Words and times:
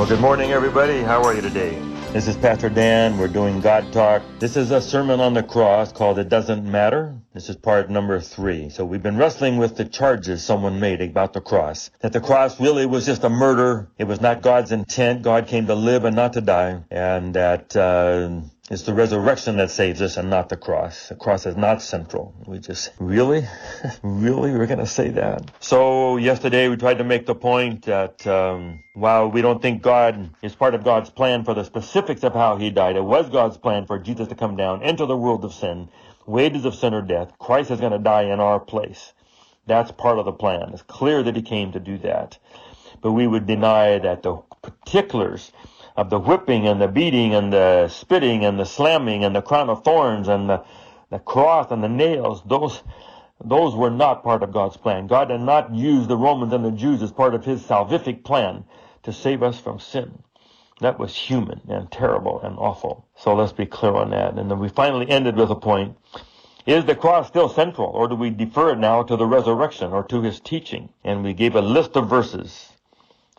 Well, 0.00 0.08
good 0.08 0.20
morning, 0.20 0.50
everybody. 0.52 1.02
How 1.02 1.22
are 1.24 1.34
you 1.34 1.42
today? 1.42 1.78
This 2.14 2.26
is 2.26 2.34
Pastor 2.34 2.70
Dan. 2.70 3.18
We're 3.18 3.28
doing 3.28 3.60
God 3.60 3.92
Talk. 3.92 4.22
This 4.38 4.56
is 4.56 4.70
a 4.70 4.80
sermon 4.80 5.20
on 5.20 5.34
the 5.34 5.42
cross 5.42 5.92
called 5.92 6.18
It 6.18 6.30
Doesn't 6.30 6.64
Matter. 6.64 7.20
This 7.34 7.50
is 7.50 7.56
part 7.56 7.90
number 7.90 8.18
three. 8.18 8.70
So 8.70 8.86
we've 8.86 9.02
been 9.02 9.18
wrestling 9.18 9.58
with 9.58 9.76
the 9.76 9.84
charges 9.84 10.42
someone 10.42 10.80
made 10.80 11.02
about 11.02 11.34
the 11.34 11.42
cross. 11.42 11.90
That 12.00 12.14
the 12.14 12.20
cross 12.22 12.58
really 12.58 12.86
was 12.86 13.04
just 13.04 13.24
a 13.24 13.28
murder. 13.28 13.90
It 13.98 14.04
was 14.04 14.22
not 14.22 14.40
God's 14.40 14.72
intent. 14.72 15.20
God 15.20 15.48
came 15.48 15.66
to 15.66 15.74
live 15.74 16.06
and 16.06 16.16
not 16.16 16.32
to 16.32 16.40
die. 16.40 16.82
And 16.90 17.34
that, 17.34 17.76
uh, 17.76 18.40
it's 18.70 18.82
the 18.82 18.94
resurrection 18.94 19.56
that 19.56 19.68
saves 19.72 20.00
us 20.00 20.16
and 20.16 20.30
not 20.30 20.48
the 20.48 20.56
cross. 20.56 21.08
The 21.08 21.16
cross 21.16 21.44
is 21.44 21.56
not 21.56 21.82
central. 21.82 22.32
We 22.46 22.60
just, 22.60 22.92
really? 23.00 23.44
really? 24.04 24.52
We're 24.52 24.66
going 24.66 24.78
to 24.78 24.86
say 24.86 25.08
that? 25.08 25.50
So 25.58 26.18
yesterday 26.18 26.68
we 26.68 26.76
tried 26.76 26.98
to 26.98 27.04
make 27.04 27.26
the 27.26 27.34
point 27.34 27.86
that, 27.86 28.24
um, 28.28 28.84
while 28.94 29.28
we 29.28 29.42
don't 29.42 29.60
think 29.60 29.82
God 29.82 30.30
is 30.40 30.54
part 30.54 30.76
of 30.76 30.84
God's 30.84 31.10
plan 31.10 31.44
for 31.44 31.52
the 31.52 31.64
specifics 31.64 32.22
of 32.22 32.32
how 32.32 32.58
he 32.58 32.70
died, 32.70 32.94
it 32.94 33.02
was 33.02 33.28
God's 33.28 33.56
plan 33.56 33.86
for 33.86 33.98
Jesus 33.98 34.28
to 34.28 34.36
come 34.36 34.56
down, 34.56 34.84
enter 34.84 35.04
the 35.04 35.16
world 35.16 35.44
of 35.44 35.52
sin, 35.52 35.88
wages 36.26 36.64
of 36.64 36.76
sin 36.76 36.94
or 36.94 37.02
death. 37.02 37.36
Christ 37.40 37.72
is 37.72 37.80
going 37.80 37.90
to 37.92 37.98
die 37.98 38.22
in 38.22 38.38
our 38.38 38.60
place. 38.60 39.12
That's 39.66 39.90
part 39.90 40.20
of 40.20 40.26
the 40.26 40.32
plan. 40.32 40.70
It's 40.72 40.82
clear 40.82 41.24
that 41.24 41.34
he 41.34 41.42
came 41.42 41.72
to 41.72 41.80
do 41.80 41.98
that. 41.98 42.38
But 43.02 43.12
we 43.12 43.26
would 43.26 43.46
deny 43.46 43.98
that 43.98 44.22
the 44.22 44.36
particulars 44.62 45.50
of 46.00 46.08
the 46.08 46.18
whipping 46.18 46.66
and 46.66 46.80
the 46.80 46.88
beating 46.88 47.34
and 47.34 47.52
the 47.52 47.86
spitting 47.88 48.42
and 48.46 48.58
the 48.58 48.64
slamming 48.64 49.22
and 49.22 49.36
the 49.36 49.42
crown 49.42 49.68
of 49.68 49.84
thorns 49.84 50.28
and 50.28 50.48
the, 50.48 50.64
the 51.10 51.18
cross 51.18 51.70
and 51.70 51.84
the 51.84 51.90
nails, 51.90 52.42
those, 52.46 52.82
those 53.44 53.74
were 53.74 53.90
not 53.90 54.24
part 54.24 54.42
of 54.42 54.50
God's 54.50 54.78
plan. 54.78 55.06
God 55.06 55.28
did 55.28 55.42
not 55.42 55.74
use 55.74 56.06
the 56.06 56.16
Romans 56.16 56.54
and 56.54 56.64
the 56.64 56.70
Jews 56.70 57.02
as 57.02 57.12
part 57.12 57.34
of 57.34 57.44
his 57.44 57.60
salvific 57.60 58.24
plan 58.24 58.64
to 59.02 59.12
save 59.12 59.42
us 59.42 59.60
from 59.60 59.78
sin. 59.78 60.22
That 60.80 60.98
was 60.98 61.14
human 61.14 61.60
and 61.68 61.92
terrible 61.92 62.40
and 62.40 62.56
awful. 62.56 63.06
So 63.14 63.34
let's 63.34 63.52
be 63.52 63.66
clear 63.66 63.92
on 63.92 64.08
that. 64.08 64.38
And 64.38 64.50
then 64.50 64.58
we 64.58 64.70
finally 64.70 65.10
ended 65.10 65.36
with 65.36 65.50
a 65.50 65.54
point. 65.54 65.98
Is 66.64 66.86
the 66.86 66.94
cross 66.94 67.28
still 67.28 67.50
central 67.50 67.88
or 67.88 68.08
do 68.08 68.14
we 68.14 68.30
defer 68.30 68.70
it 68.70 68.78
now 68.78 69.02
to 69.02 69.16
the 69.16 69.26
resurrection 69.26 69.92
or 69.92 70.04
to 70.04 70.22
his 70.22 70.40
teaching? 70.40 70.88
And 71.04 71.22
we 71.22 71.34
gave 71.34 71.56
a 71.56 71.60
list 71.60 71.94
of 71.94 72.08
verses 72.08 72.69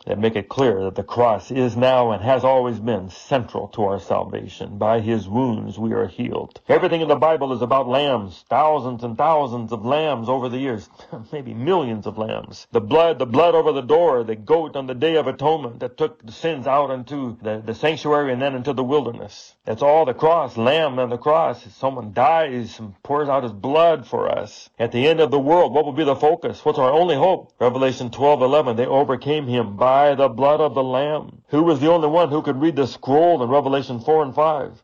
that 0.06 0.18
make 0.18 0.36
it 0.36 0.48
clear 0.48 0.84
that 0.84 0.94
the 0.94 1.02
cross 1.02 1.50
is 1.50 1.76
now 1.76 2.10
and 2.10 2.22
has 2.22 2.44
always 2.44 2.78
been 2.78 3.08
central 3.10 3.68
to 3.68 3.84
our 3.84 4.00
salvation. 4.00 4.78
By 4.78 5.00
his 5.00 5.28
wounds 5.28 5.78
we 5.78 5.92
are 5.92 6.06
healed. 6.06 6.60
Everything 6.68 7.00
in 7.00 7.08
the 7.08 7.16
Bible 7.16 7.52
is 7.52 7.62
about 7.62 7.88
lambs, 7.88 8.44
thousands 8.48 9.04
and 9.04 9.16
thousands 9.16 9.72
of 9.72 9.84
lambs 9.84 10.28
over 10.28 10.48
the 10.48 10.58
years, 10.58 10.88
maybe 11.32 11.54
millions 11.54 12.06
of 12.06 12.18
lambs. 12.18 12.66
The 12.72 12.80
blood, 12.80 13.18
the 13.18 13.26
blood 13.26 13.54
over 13.54 13.72
the 13.72 13.80
door, 13.80 14.24
the 14.24 14.36
goat 14.36 14.76
on 14.76 14.86
the 14.86 14.94
day 14.94 15.16
of 15.16 15.26
atonement 15.26 15.80
that 15.80 15.96
took 15.96 16.24
the 16.24 16.32
sins 16.32 16.66
out 16.66 16.90
into 16.90 17.38
the, 17.42 17.62
the 17.64 17.74
sanctuary 17.74 18.32
and 18.32 18.42
then 18.42 18.54
into 18.54 18.72
the 18.72 18.84
wilderness. 18.84 19.54
That's 19.64 19.82
all 19.82 20.04
the 20.04 20.14
cross, 20.14 20.56
lamb 20.56 20.98
on 20.98 21.10
the 21.10 21.18
cross. 21.18 21.62
Someone 21.74 22.12
dies 22.12 22.78
and 22.80 23.00
pours 23.02 23.28
out 23.28 23.44
his 23.44 23.52
blood 23.52 24.06
for 24.06 24.28
us. 24.28 24.68
At 24.78 24.90
the 24.92 25.06
end 25.06 25.20
of 25.20 25.30
the 25.30 25.38
world, 25.38 25.72
what 25.72 25.84
will 25.84 25.92
be 25.92 26.04
the 26.04 26.16
focus? 26.16 26.64
What's 26.64 26.78
our 26.78 26.90
only 26.90 27.14
hope? 27.14 27.52
Revelation 27.60 28.10
12, 28.10 28.42
11, 28.42 28.76
they 28.76 28.86
overcame 28.86 29.46
him 29.46 29.76
by 29.76 29.91
by 29.92 30.14
the 30.14 30.28
blood 30.28 30.62
of 30.62 30.74
the 30.74 30.82
Lamb. 30.82 31.42
Who 31.48 31.64
was 31.64 31.78
the 31.78 31.90
only 31.90 32.08
one 32.08 32.30
who 32.30 32.40
could 32.40 32.62
read 32.62 32.76
the 32.76 32.86
scroll 32.86 33.42
in 33.42 33.50
Revelation 33.50 34.00
4 34.00 34.22
and 34.22 34.34
5? 34.34 34.82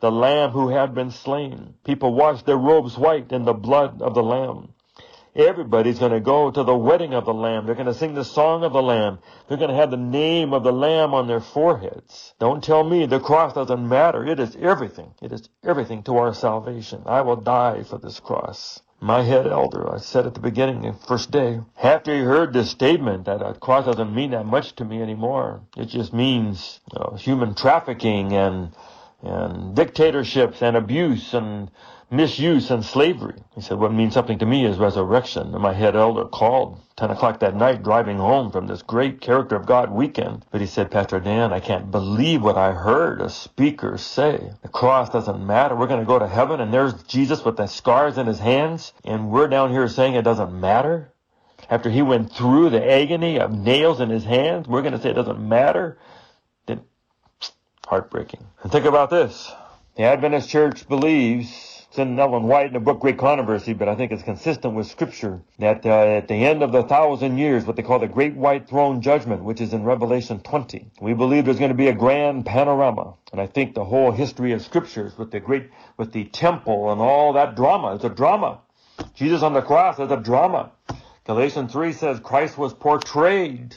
The 0.00 0.12
Lamb 0.12 0.50
who 0.50 0.68
had 0.68 0.94
been 0.94 1.12
slain. 1.12 1.76
People 1.82 2.12
washed 2.12 2.44
their 2.44 2.58
robes 2.58 2.98
white 2.98 3.32
in 3.32 3.46
the 3.46 3.54
blood 3.54 4.02
of 4.02 4.12
the 4.14 4.22
Lamb. 4.22 4.74
Everybody's 5.34 5.98
going 5.98 6.12
to 6.12 6.20
go 6.20 6.50
to 6.50 6.62
the 6.62 6.76
wedding 6.76 7.14
of 7.14 7.24
the 7.24 7.32
Lamb. 7.32 7.64
They're 7.64 7.74
going 7.74 7.86
to 7.86 7.94
sing 7.94 8.12
the 8.12 8.32
song 8.38 8.62
of 8.62 8.74
the 8.74 8.82
Lamb. 8.82 9.20
They're 9.48 9.56
going 9.56 9.70
to 9.70 9.82
have 9.82 9.90
the 9.90 9.96
name 9.96 10.52
of 10.52 10.62
the 10.62 10.74
Lamb 10.74 11.14
on 11.14 11.26
their 11.26 11.40
foreheads. 11.40 12.34
Don't 12.38 12.62
tell 12.62 12.84
me 12.84 13.06
the 13.06 13.18
cross 13.18 13.54
doesn't 13.54 13.88
matter. 13.88 14.26
It 14.26 14.40
is 14.40 14.54
everything. 14.60 15.14
It 15.22 15.32
is 15.32 15.48
everything 15.64 16.02
to 16.02 16.18
our 16.18 16.34
salvation. 16.34 17.04
I 17.06 17.22
will 17.22 17.36
die 17.36 17.84
for 17.84 17.96
this 17.96 18.20
cross 18.20 18.82
my 19.00 19.22
head 19.22 19.46
elder, 19.46 19.92
I 19.92 19.98
said 19.98 20.26
at 20.26 20.34
the 20.34 20.40
beginning, 20.40 20.82
the 20.82 20.92
first 20.92 21.30
day, 21.30 21.60
after 21.82 22.14
he 22.14 22.20
heard 22.20 22.52
this 22.52 22.70
statement 22.70 23.24
that 23.24 23.40
a 23.40 23.54
cross 23.54 23.86
doesn't 23.86 24.14
mean 24.14 24.32
that 24.32 24.46
much 24.46 24.74
to 24.76 24.84
me 24.84 25.00
anymore. 25.00 25.62
It 25.76 25.86
just 25.86 26.12
means 26.12 26.80
know, 26.94 27.16
human 27.16 27.54
trafficking 27.54 28.32
and 28.32 28.72
and 29.22 29.74
dictatorships 29.74 30.62
and 30.62 30.76
abuse 30.76 31.34
and 31.34 31.70
misuse 32.10 32.70
and 32.70 32.84
slavery. 32.84 33.36
He 33.54 33.60
said, 33.60 33.78
what 33.78 33.92
means 33.92 34.14
something 34.14 34.38
to 34.40 34.46
me 34.46 34.66
is 34.66 34.78
resurrection. 34.78 35.54
And 35.54 35.62
my 35.62 35.72
head 35.72 35.94
elder 35.94 36.24
called 36.24 36.80
10 36.96 37.10
o'clock 37.10 37.40
that 37.40 37.54
night 37.54 37.82
driving 37.82 38.16
home 38.16 38.50
from 38.50 38.66
this 38.66 38.82
great 38.82 39.20
character 39.20 39.54
of 39.56 39.66
God 39.66 39.90
weekend. 39.90 40.44
But 40.50 40.60
he 40.60 40.66
said, 40.66 40.90
Pastor 40.90 41.20
Dan, 41.20 41.52
I 41.52 41.60
can't 41.60 41.90
believe 41.90 42.42
what 42.42 42.58
I 42.58 42.72
heard 42.72 43.20
a 43.20 43.30
speaker 43.30 43.96
say. 43.96 44.50
The 44.62 44.68
cross 44.68 45.10
doesn't 45.10 45.46
matter. 45.46 45.76
We're 45.76 45.86
going 45.86 46.00
to 46.00 46.06
go 46.06 46.18
to 46.18 46.26
heaven 46.26 46.60
and 46.60 46.74
there's 46.74 47.00
Jesus 47.04 47.44
with 47.44 47.56
the 47.56 47.66
scars 47.66 48.18
in 48.18 48.26
his 48.26 48.40
hands. 48.40 48.92
And 49.04 49.30
we're 49.30 49.48
down 49.48 49.70
here 49.70 49.86
saying 49.88 50.14
it 50.14 50.22
doesn't 50.22 50.52
matter. 50.52 51.12
After 51.68 51.90
he 51.90 52.02
went 52.02 52.32
through 52.32 52.70
the 52.70 52.90
agony 52.90 53.38
of 53.38 53.52
nails 53.52 54.00
in 54.00 54.10
his 54.10 54.24
hands, 54.24 54.66
we're 54.66 54.82
going 54.82 54.94
to 54.94 55.00
say 55.00 55.10
it 55.10 55.14
doesn't 55.14 55.46
matter. 55.46 55.98
Heartbreaking. 57.90 58.46
And 58.62 58.70
think 58.70 58.84
about 58.84 59.10
this. 59.10 59.50
The 59.96 60.04
Adventist 60.04 60.48
Church 60.48 60.86
believes 60.88 61.48
it's 61.88 61.98
in 61.98 62.16
Ellen 62.20 62.44
White 62.44 62.68
in 62.68 62.74
the 62.74 62.78
book 62.78 63.00
Great 63.00 63.18
Controversy, 63.18 63.72
but 63.72 63.88
I 63.88 63.96
think 63.96 64.12
it's 64.12 64.22
consistent 64.22 64.74
with 64.74 64.86
Scripture 64.86 65.40
that 65.58 65.84
uh, 65.84 65.88
at 65.88 66.28
the 66.28 66.36
end 66.36 66.62
of 66.62 66.70
the 66.70 66.84
thousand 66.84 67.38
years, 67.38 67.64
what 67.64 67.74
they 67.74 67.82
call 67.82 67.98
the 67.98 68.06
Great 68.06 68.36
White 68.36 68.68
Throne 68.68 69.02
Judgment, 69.02 69.42
which 69.42 69.60
is 69.60 69.72
in 69.72 69.82
Revelation 69.82 70.38
20, 70.38 70.88
we 71.00 71.14
believe 71.14 71.46
there's 71.46 71.58
going 71.58 71.72
to 71.72 71.76
be 71.76 71.88
a 71.88 71.92
grand 71.92 72.46
panorama. 72.46 73.14
And 73.32 73.40
I 73.40 73.48
think 73.48 73.74
the 73.74 73.84
whole 73.84 74.12
history 74.12 74.52
of 74.52 74.62
Scriptures 74.62 75.18
with 75.18 75.32
the 75.32 75.40
great, 75.40 75.68
with 75.96 76.12
the 76.12 76.26
temple 76.26 76.92
and 76.92 77.00
all 77.00 77.32
that 77.32 77.56
drama, 77.56 77.96
it's 77.96 78.04
a 78.04 78.08
drama. 78.08 78.60
Jesus 79.16 79.42
on 79.42 79.52
the 79.52 79.62
cross 79.62 79.98
is 79.98 80.12
a 80.12 80.16
drama. 80.16 80.70
Galatians 81.26 81.72
3 81.72 81.92
says 81.92 82.20
Christ 82.20 82.56
was 82.56 82.72
portrayed 82.72 83.76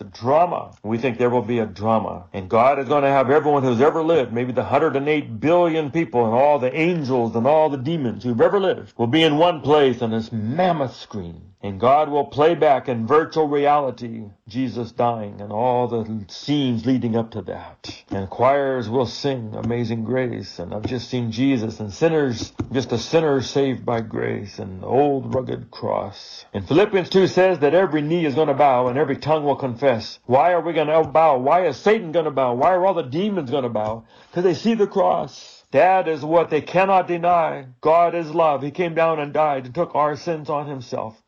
a 0.00 0.04
drama. 0.04 0.72
We 0.82 0.98
think 0.98 1.18
there 1.18 1.30
will 1.30 1.42
be 1.42 1.58
a 1.58 1.66
drama. 1.66 2.24
And 2.32 2.48
God 2.48 2.78
is 2.78 2.88
going 2.88 3.02
to 3.02 3.08
have 3.08 3.30
everyone 3.30 3.62
who's 3.62 3.80
ever 3.80 4.02
lived, 4.02 4.32
maybe 4.32 4.52
the 4.52 4.62
108 4.62 5.40
billion 5.40 5.90
people 5.90 6.24
and 6.24 6.34
all 6.34 6.58
the 6.58 6.74
angels 6.74 7.36
and 7.36 7.46
all 7.46 7.70
the 7.70 7.76
demons 7.76 8.24
who've 8.24 8.40
ever 8.40 8.58
lived, 8.58 8.92
will 8.96 9.06
be 9.06 9.22
in 9.22 9.38
one 9.38 9.60
place 9.60 10.02
on 10.02 10.10
this 10.10 10.32
mammoth 10.32 10.96
screen. 10.96 11.51
And 11.64 11.78
God 11.78 12.08
will 12.08 12.24
play 12.24 12.56
back 12.56 12.88
in 12.88 13.06
virtual 13.06 13.46
reality 13.46 14.24
Jesus 14.48 14.90
dying 14.90 15.40
and 15.40 15.52
all 15.52 15.86
the 15.86 16.24
scenes 16.28 16.84
leading 16.84 17.14
up 17.14 17.30
to 17.30 17.42
that. 17.42 18.02
And 18.10 18.28
choirs 18.28 18.88
will 18.88 19.06
sing 19.06 19.54
Amazing 19.54 20.02
Grace. 20.02 20.58
And 20.58 20.74
I've 20.74 20.86
just 20.86 21.08
seen 21.08 21.30
Jesus 21.30 21.78
and 21.78 21.92
sinners, 21.92 22.52
just 22.72 22.90
a 22.90 22.98
sinner 22.98 23.40
saved 23.40 23.86
by 23.86 24.00
grace 24.00 24.58
and 24.58 24.82
the 24.82 24.86
old 24.86 25.32
rugged 25.32 25.70
cross. 25.70 26.44
And 26.52 26.66
Philippians 26.66 27.08
2 27.10 27.28
says 27.28 27.60
that 27.60 27.74
every 27.74 28.02
knee 28.02 28.26
is 28.26 28.34
going 28.34 28.48
to 28.48 28.54
bow 28.54 28.88
and 28.88 28.98
every 28.98 29.16
tongue 29.16 29.44
will 29.44 29.54
confess. 29.54 30.18
Why 30.26 30.52
are 30.54 30.60
we 30.60 30.72
going 30.72 30.88
to 30.88 31.04
bow? 31.04 31.38
Why 31.38 31.66
is 31.66 31.76
Satan 31.76 32.10
going 32.10 32.24
to 32.24 32.32
bow? 32.32 32.54
Why 32.54 32.74
are 32.74 32.84
all 32.84 32.94
the 32.94 33.02
demons 33.02 33.52
going 33.52 33.62
to 33.62 33.68
bow? 33.68 34.04
Because 34.30 34.42
they 34.42 34.54
see 34.54 34.74
the 34.74 34.88
cross. 34.88 35.62
That 35.70 36.08
is 36.08 36.22
what 36.22 36.50
they 36.50 36.60
cannot 36.60 37.08
deny. 37.08 37.66
God 37.80 38.14
is 38.14 38.30
love. 38.30 38.62
He 38.62 38.70
came 38.72 38.94
down 38.94 39.20
and 39.20 39.32
died 39.32 39.64
and 39.64 39.74
took 39.74 39.94
our 39.94 40.16
sins 40.16 40.50
on 40.50 40.66
himself. 40.66 41.21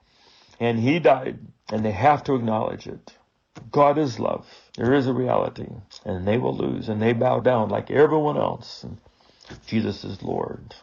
And 0.61 0.79
he 0.79 0.99
died, 0.99 1.39
and 1.71 1.85
they 1.85 1.93
have 1.93 2.25
to 2.25 2.35
acknowledge 2.35 2.87
it. 2.87 3.13
God 3.71 3.99
is 3.99 4.19
love. 4.19 4.47
There 4.77 4.95
is 4.95 5.07
a 5.07 5.13
reality, 5.13 5.69
and 6.05 6.27
they 6.27 6.39
will 6.39 6.57
lose, 6.57 6.89
and 6.89 7.01
they 7.01 7.13
bow 7.13 7.41
down 7.41 7.69
like 7.69 7.91
everyone 7.91 8.37
else. 8.37 8.83
And 8.85 8.99
Jesus 9.67 10.05
is 10.05 10.23
Lord 10.23 10.75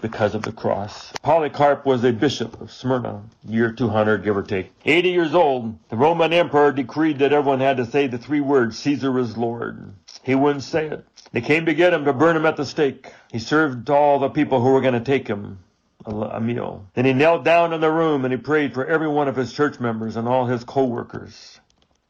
because 0.00 0.34
of 0.34 0.42
the 0.42 0.52
cross. 0.52 1.12
Polycarp 1.22 1.86
was 1.86 2.04
a 2.04 2.12
bishop 2.12 2.60
of 2.60 2.70
Smyrna, 2.70 3.22
year 3.46 3.72
200, 3.72 4.24
give 4.24 4.36
or 4.36 4.42
take. 4.42 4.72
80 4.84 5.08
years 5.08 5.34
old, 5.34 5.78
the 5.88 5.96
Roman 5.96 6.32
emperor 6.32 6.72
decreed 6.72 7.18
that 7.20 7.32
everyone 7.32 7.60
had 7.60 7.78
to 7.78 7.86
say 7.86 8.06
the 8.06 8.18
three 8.18 8.40
words, 8.40 8.78
Caesar 8.78 9.18
is 9.18 9.36
Lord. 9.36 9.92
He 10.22 10.34
wouldn't 10.34 10.64
say 10.64 10.86
it. 10.88 11.04
They 11.32 11.40
came 11.40 11.66
to 11.66 11.74
get 11.74 11.94
him 11.94 12.04
to 12.04 12.12
burn 12.12 12.36
him 12.36 12.46
at 12.46 12.56
the 12.56 12.66
stake. 12.66 13.12
He 13.30 13.38
served 13.38 13.88
all 13.90 14.18
the 14.18 14.28
people 14.28 14.60
who 14.60 14.70
were 14.70 14.82
going 14.82 14.94
to 14.94 15.00
take 15.00 15.26
him 15.26 15.58
a 16.06 16.40
meal. 16.40 16.86
Then 16.94 17.04
he 17.04 17.12
knelt 17.12 17.44
down 17.44 17.72
in 17.72 17.80
the 17.80 17.90
room 17.90 18.24
and 18.24 18.32
he 18.32 18.38
prayed 18.38 18.74
for 18.74 18.84
every 18.86 19.08
one 19.08 19.28
of 19.28 19.36
his 19.36 19.52
church 19.52 19.80
members 19.80 20.16
and 20.16 20.28
all 20.28 20.46
his 20.46 20.64
co-workers. 20.64 21.60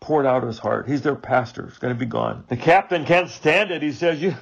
Poured 0.00 0.26
out 0.26 0.42
his 0.42 0.58
heart. 0.58 0.88
He's 0.88 1.02
their 1.02 1.14
pastor. 1.14 1.66
He's 1.66 1.78
going 1.78 1.94
to 1.94 1.98
be 1.98 2.06
gone. 2.06 2.44
The 2.48 2.56
captain 2.56 3.04
can't 3.04 3.30
stand 3.30 3.70
it. 3.70 3.82
He 3.82 3.92
says, 3.92 4.20
you, 4.20 4.34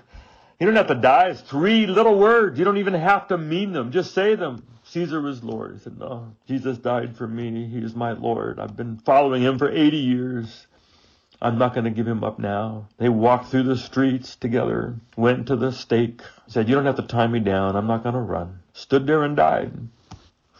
you 0.59 0.67
don't 0.67 0.77
have 0.77 0.89
to 0.89 0.95
die. 0.95 1.29
It's 1.29 1.41
three 1.43 1.87
little 1.87 2.19
words. 2.19 2.59
You 2.59 2.65
don't 2.65 2.79
even 2.79 2.95
have 2.95 3.29
to 3.29 3.39
mean 3.39 3.73
them. 3.73 3.93
Just 3.93 4.15
say 4.15 4.35
them. 4.37 4.67
Caesar 4.85 5.27
is 5.29 5.45
Lord. 5.45 5.75
He 5.75 5.81
said, 5.81 5.99
no, 5.99 6.35
Jesus 6.49 6.79
died 6.79 7.17
for 7.17 7.27
me. 7.27 7.67
He 7.67 7.79
is 7.79 7.95
my 7.95 8.13
Lord. 8.13 8.59
I've 8.59 8.77
been 8.77 8.99
following 8.99 9.43
him 9.43 9.59
for 9.59 9.71
80 9.71 9.97
years. 9.99 10.67
I'm 11.43 11.59
not 11.59 11.75
going 11.75 11.85
to 11.85 11.91
give 11.91 12.09
him 12.09 12.25
up 12.25 12.39
now. 12.39 12.89
They 12.99 13.09
walked 13.09 13.51
through 13.51 13.63
the 13.63 13.77
streets 13.77 14.37
together, 14.37 14.97
went 15.17 15.47
to 15.47 15.57
the 15.57 15.73
stake, 15.73 16.21
said, 16.49 16.69
you 16.69 16.75
don't 16.75 16.87
have 16.87 16.97
to 16.97 17.03
tie 17.03 17.27
me 17.27 17.41
down. 17.41 17.77
I'm 17.77 17.87
not 17.87 18.03
going 18.03 18.15
to 18.15 18.21
run 18.21 18.61
stood 18.81 19.07
there 19.07 19.23
and 19.23 19.37
died 19.37 19.73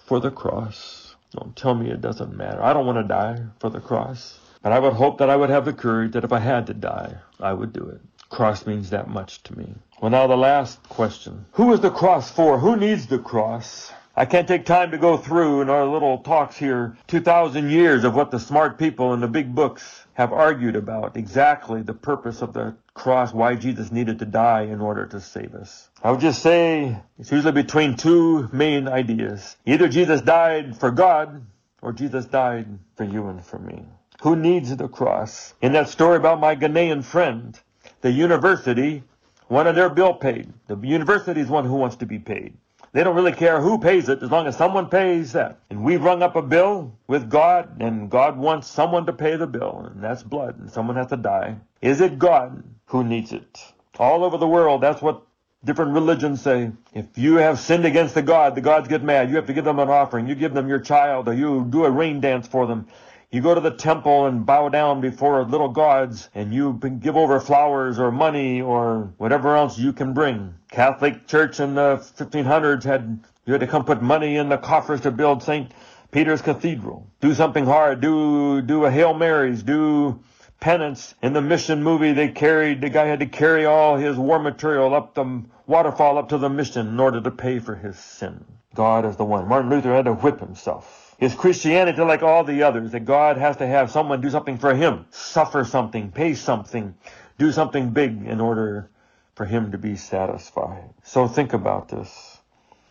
for 0.07 0.21
the 0.21 0.31
cross. 0.31 1.17
Don't 1.33 1.57
tell 1.57 1.75
me 1.75 1.91
it 1.91 2.01
doesn't 2.01 2.37
matter. 2.37 2.63
I 2.63 2.73
don't 2.73 2.87
want 2.87 2.99
to 2.99 3.05
die 3.05 3.39
for 3.61 3.71
the 3.71 3.81
cross. 3.81 4.39
But 4.63 4.73
I 4.73 4.79
would 4.79 4.93
hope 4.93 5.19
that 5.19 5.31
I 5.31 5.37
would 5.37 5.51
have 5.51 5.65
the 5.65 5.73
courage 5.73 6.13
that 6.13 6.25
if 6.25 6.33
I 6.33 6.39
had 6.39 6.67
to 6.67 6.75
die, 6.75 7.15
I 7.41 7.53
would 7.53 7.73
do 7.73 7.87
it. 7.89 8.01
Cross 8.29 8.67
means 8.67 8.91
that 8.91 9.09
much 9.09 9.43
to 9.45 9.57
me. 9.57 9.75
Well, 10.01 10.11
now 10.11 10.27
the 10.27 10.37
last 10.37 10.83
question. 10.89 11.47
Who 11.53 11.73
is 11.73 11.81
the 11.81 11.91
cross 11.91 12.31
for? 12.31 12.59
Who 12.59 12.77
needs 12.77 13.07
the 13.07 13.19
cross? 13.19 13.93
I 14.17 14.27
can't 14.27 14.47
take 14.47 14.67
time 14.67 14.91
to 14.91 14.99
go 14.99 15.17
through 15.17 15.63
in 15.63 15.71
our 15.71 15.87
little 15.87 16.19
talks 16.19 16.57
here 16.57 16.97
2,000 17.07 17.71
years 17.71 18.05
of 18.05 18.15
what 18.15 18.31
the 18.31 18.39
smart 18.39 18.79
people 18.79 19.15
in 19.15 19.21
the 19.21 19.29
big 19.29 19.55
books 19.55 20.05
have 20.15 20.33
argued 20.33 20.77
about 20.77 21.17
exactly 21.17 21.81
the 21.81 21.95
purpose 21.95 22.43
of 22.43 22.53
the 22.53 22.75
cross, 23.01 23.33
why 23.33 23.55
Jesus 23.55 23.91
needed 23.91 24.19
to 24.19 24.27
die 24.27 24.63
in 24.63 24.81
order 24.81 25.07
to 25.07 25.21
save 25.21 25.55
us. 25.55 25.89
I 26.03 26.11
would 26.11 26.21
just 26.21 26.43
say 26.43 26.97
it's 27.19 27.33
usually 27.33 27.53
between 27.53 27.97
two 27.97 28.49
main 28.53 28.89
ideas. 28.89 29.57
Either 29.65 29.89
Jesus 29.89 30.21
died 30.21 30.77
for 30.77 30.91
God 30.91 31.43
or 31.81 31.95
Jesus 31.95 32.27
died 32.27 32.67
for 32.97 33.05
you 33.05 33.29
and 33.29 33.43
for 33.43 33.59
me. 33.59 33.87
Who 34.21 34.37
needs 34.37 34.77
the 34.77 34.87
cross? 34.87 35.55
In 35.63 35.73
that 35.73 35.89
story 35.89 36.19
about 36.19 36.41
my 36.41 36.55
Ghanaian 36.55 37.03
friend, 37.03 37.59
the 38.03 38.11
university 38.11 39.03
wanted 39.49 39.77
their 39.77 39.89
bill 39.89 40.13
paid. 40.13 40.53
The 40.67 40.77
university 40.77 41.41
is 41.41 41.49
one 41.49 41.65
who 41.65 41.77
wants 41.77 41.97
to 41.97 42.07
be 42.07 42.19
paid. 42.19 42.53
They 42.93 43.05
don't 43.05 43.15
really 43.15 43.33
care 43.33 43.61
who 43.61 43.79
pays 43.79 44.09
it 44.09 44.23
as 44.23 44.31
long 44.31 44.49
as 44.49 44.57
someone 44.57 44.89
pays 44.89 45.33
that. 45.33 45.61
And 45.71 45.85
we've 45.85 46.03
rung 46.03 46.23
up 46.23 46.35
a 46.35 46.43
bill 46.43 46.93
with 47.07 47.31
God 47.31 47.81
and 47.81 48.11
God 48.11 48.37
wants 48.37 48.69
someone 48.69 49.07
to 49.07 49.13
pay 49.13 49.37
the 49.37 49.47
bill 49.47 49.89
and 49.91 50.03
that's 50.03 50.25
blood 50.25 50.59
and 50.59 50.71
someone 50.71 50.97
has 50.97 51.07
to 51.09 51.17
die. 51.17 51.57
Is 51.81 52.01
it 52.01 52.19
God 52.19 52.65
who 52.87 53.05
needs 53.05 53.33
it? 53.33 53.63
All 53.99 54.25
over 54.25 54.39
the 54.39 54.49
world, 54.49 54.81
that's 54.81 55.01
what 55.01 55.23
different 55.65 55.93
religions 55.93 56.43
say. 56.43 56.73
If 56.93 57.07
you 57.17 57.37
have 57.37 57.61
sinned 57.61 57.85
against 57.85 58.15
the 58.15 58.23
God, 58.23 58.57
the 58.57 58.61
gods 58.61 58.89
get 58.89 59.05
mad. 59.05 59.31
You 59.31 59.37
have 59.37 59.47
to 59.47 59.53
give 59.53 59.65
them 59.65 59.79
an 59.79 59.89
offering. 59.89 60.27
You 60.27 60.35
give 60.35 60.55
them 60.55 60.69
your 60.69 60.81
child 60.81 61.29
or 61.29 61.35
you 61.35 61.67
do 61.71 61.85
a 61.85 61.91
rain 61.91 62.21
dance 62.21 62.49
for 62.49 62.67
them. 62.67 62.89
You 63.33 63.41
go 63.41 63.55
to 63.55 63.61
the 63.61 63.71
temple 63.71 64.27
and 64.27 64.45
bow 64.45 64.71
down 64.71 65.01
before 65.01 65.45
little 65.45 65.69
gods 65.69 66.29
and 66.35 66.53
you 66.53 66.73
give 67.01 67.17
over 67.17 67.39
flowers 67.39 68.01
or 68.01 68.11
money 68.11 68.61
or 68.61 69.13
whatever 69.19 69.55
else 69.55 69.79
you 69.79 69.93
can 69.93 70.15
bring. 70.15 70.55
Catholic 70.69 71.29
Church 71.29 71.61
in 71.61 71.77
the 71.77 71.99
1500s 72.17 72.83
had, 72.83 73.21
you 73.47 73.53
had 73.53 73.61
to 73.61 73.69
come 73.69 73.85
put 73.85 74.03
money 74.03 74.37
in 74.37 74.49
the 74.49 74.59
coffers 74.59 75.03
to 75.03 75.13
build 75.13 75.45
St. 75.45 75.71
Peter's 76.11 76.43
Cathedral. 76.43 77.07
Do 77.21 77.33
something 77.33 77.67
hard. 77.67 78.01
Do, 78.01 78.63
do 78.63 78.85
a 78.85 78.91
Hail 78.91 79.15
Marys. 79.15 79.63
Do 79.63 80.19
penance. 80.59 81.15
In 81.23 81.33
the 81.33 81.41
mission 81.41 81.85
movie, 81.85 82.13
they 82.13 82.29
carried, 82.29 82.81
the 82.81 82.91
guy 82.91 83.07
had 83.07 83.21
to 83.21 83.27
carry 83.27 83.65
all 83.65 83.97
his 83.97 84.17
war 84.17 84.41
material 84.41 84.93
up 84.93 85.15
the 85.15 85.45
waterfall 85.69 86.19
up 86.19 86.31
to 86.31 86.39
the 86.39 86.51
mission 86.51 86.89
in 86.89 86.99
order 86.99 87.21
to 87.21 87.31
pay 87.31 87.61
for 87.61 87.77
his 87.77 87.97
sin. 87.97 88.45
God 88.75 89.05
is 89.05 89.17
the 89.17 89.25
one. 89.25 89.47
Martin 89.49 89.71
Luther 89.71 89.95
had 89.95 90.07
to 90.07 90.15
whip 90.15 90.41
himself. 90.41 91.10
Is 91.21 91.35
Christianity 91.35 92.01
like 92.01 92.23
all 92.23 92.45
the 92.45 92.63
others 92.63 92.93
that 92.93 93.05
God 93.05 93.37
has 93.37 93.59
to 93.59 93.67
have 93.67 93.91
someone 93.91 94.23
do 94.23 94.31
something 94.31 94.57
for 94.57 94.75
him, 94.75 95.05
suffer 95.11 95.67
something, 95.67 96.11
pay 96.11 96.33
something, 96.33 96.95
do 97.37 97.53
something 97.53 97.91
big 97.91 98.27
in 98.27 98.41
order 98.41 98.89
for 99.35 99.45
him 99.45 99.73
to 99.73 99.79
be 99.79 99.97
satisfied? 99.97 100.89
So 101.05 101.29
think 101.29 101.53
about 101.53 101.91
this. 101.91 102.39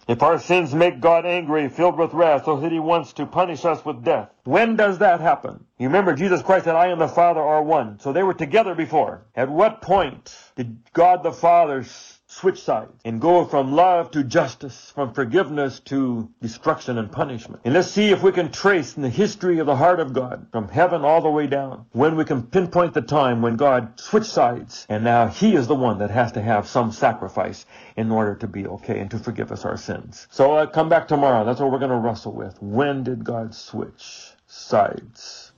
If 0.07 0.21
our 0.21 0.39
sins 0.39 0.75
make 0.75 1.01
God 1.01 1.25
angry, 1.25 1.69
filled 1.69 1.97
with 1.97 2.13
wrath, 2.13 2.45
so 2.45 2.59
that 2.59 2.71
he 2.71 2.79
wants 2.79 3.13
to 3.13 3.25
punish 3.25 3.65
us 3.65 3.83
with 3.83 4.03
death, 4.03 4.29
when 4.43 4.75
does 4.75 4.99
that 4.99 5.21
happen? 5.21 5.65
You 5.79 5.87
remember 5.87 6.13
Jesus 6.13 6.41
Christ 6.43 6.65
said, 6.65 6.75
I 6.75 6.87
and 6.87 7.01
the 7.01 7.07
Father 7.07 7.41
are 7.41 7.63
one. 7.63 7.99
So 7.99 8.13
they 8.13 8.23
were 8.23 8.33
together 8.33 8.75
before. 8.75 9.25
At 9.35 9.49
what 9.49 9.81
point 9.81 10.35
did 10.55 10.79
God 10.93 11.23
the 11.23 11.31
Father 11.31 11.83
switch 12.31 12.61
sides 12.61 12.93
and 13.03 13.19
go 13.19 13.43
from 13.43 13.73
love 13.73 14.11
to 14.11 14.23
justice, 14.23 14.91
from 14.93 15.11
forgiveness 15.13 15.79
to 15.79 16.29
destruction 16.41 16.99
and 16.99 17.11
punishment. 17.11 17.59
And 17.65 17.73
let's 17.73 17.89
see 17.89 18.11
if 18.11 18.21
we 18.21 18.31
can 18.31 18.51
trace 18.51 18.95
in 18.95 19.01
the 19.01 19.09
history 19.09 19.57
of 19.57 19.65
the 19.65 19.75
heart 19.75 19.99
of 19.99 20.13
God 20.13 20.45
from 20.51 20.69
heaven 20.69 21.03
all 21.03 21.21
the 21.21 21.29
way 21.29 21.47
down 21.47 21.87
when 21.91 22.15
we 22.15 22.25
can 22.25 22.43
pinpoint 22.43 22.93
the 22.93 23.01
time 23.01 23.41
when 23.41 23.55
God 23.55 23.99
switched 23.99 24.29
sides 24.29 24.85
and 24.89 25.03
now 25.03 25.27
he 25.27 25.55
is 25.55 25.67
the 25.67 25.75
one 25.75 25.97
that 25.97 26.11
has 26.11 26.31
to 26.33 26.41
have 26.41 26.67
some 26.67 26.91
sacrifice 26.91 27.65
in 27.97 28.11
order 28.11 28.35
to 28.35 28.47
be 28.47 28.67
okay 28.67 28.99
and 28.99 29.09
to 29.09 29.17
forgive 29.17 29.51
us 29.51 29.65
our 29.65 29.77
sins. 29.77 30.27
So 30.29 30.51
I'll 30.51 30.67
uh, 30.67 30.67
come 30.67 30.87
back 30.87 31.07
tomorrow. 31.07 31.43
That's 31.45 31.59
what 31.59 31.71
we're 31.71 31.79
going 31.79 31.89
to 31.91 31.97
wrestle 31.97 32.33
with. 32.33 32.61
When 32.61 33.03
did 33.03 33.23
God 33.23 33.55
switch 33.55 34.33
sides 34.45 35.48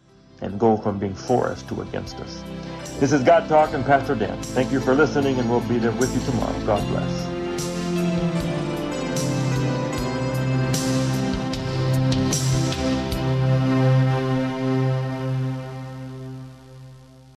and 0.42 0.60
go 0.60 0.78
from 0.78 1.00
being 1.00 1.14
for 1.14 1.48
us 1.48 1.64
to 1.64 1.82
against 1.82 2.20
us? 2.20 2.44
This 3.00 3.14
is 3.14 3.24
God 3.24 3.48
Talk 3.48 3.74
and 3.74 3.86
Pastor 3.86 4.16
Dan. 4.16 4.42
Thank 4.42 4.72
you 4.72 4.80
for 4.80 4.94
listening, 4.94 5.40
and 5.40 5.50
we'll 5.50 5.62
be 5.62 5.80
there 5.80 5.92
with 5.94 6.14
you 6.14 6.22
tomorrow. 6.32 6.66
God 6.66 6.88
bless. 6.90 7.41